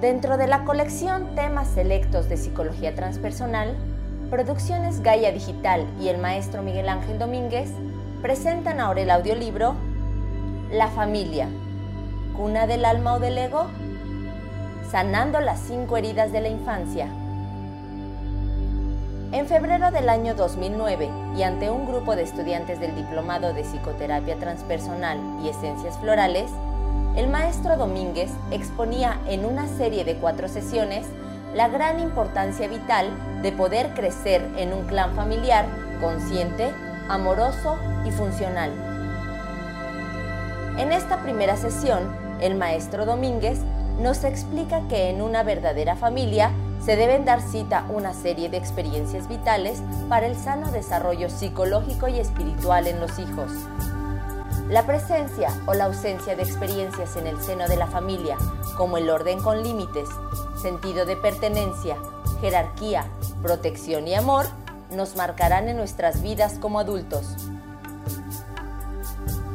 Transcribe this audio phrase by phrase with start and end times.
[0.00, 3.74] Dentro de la colección Temas Selectos de Psicología Transpersonal,
[4.30, 7.72] Producciones Gaia Digital y el maestro Miguel Ángel Domínguez
[8.22, 9.74] presentan ahora el audiolibro
[10.70, 11.48] La familia,
[12.36, 13.66] cuna del alma o del ego,
[14.88, 17.08] sanando las cinco heridas de la infancia.
[19.32, 24.36] En febrero del año 2009 y ante un grupo de estudiantes del Diplomado de Psicoterapia
[24.36, 26.52] Transpersonal y Esencias Florales,
[27.16, 31.06] el maestro Domínguez exponía en una serie de cuatro sesiones
[31.54, 33.10] la gran importancia vital
[33.42, 35.66] de poder crecer en un clan familiar
[36.00, 36.70] consciente,
[37.08, 37.76] amoroso
[38.06, 38.70] y funcional.
[40.78, 43.58] En esta primera sesión, el maestro Domínguez
[44.00, 46.52] nos explica que en una verdadera familia
[46.84, 52.20] se deben dar cita una serie de experiencias vitales para el sano desarrollo psicológico y
[52.20, 53.50] espiritual en los hijos.
[54.68, 58.36] La presencia o la ausencia de experiencias en el seno de la familia,
[58.76, 60.10] como el orden con límites,
[60.60, 61.96] sentido de pertenencia,
[62.42, 63.06] jerarquía,
[63.40, 64.44] protección y amor,
[64.90, 67.26] nos marcarán en nuestras vidas como adultos.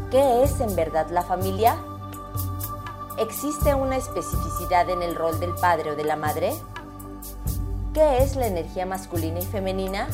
[0.09, 1.77] ¿Qué es en verdad la familia?
[3.19, 6.53] ¿Existe una especificidad en el rol del padre o de la madre?
[7.93, 10.07] ¿Qué es la energía masculina y femenina?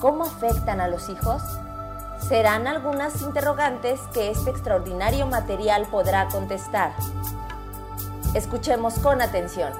[0.00, 1.40] ¿Cómo afectan a los hijos?
[2.20, 6.92] Serán algunas interrogantes que este extraordinario material podrá contestar.
[8.34, 9.72] Escuchemos con atención.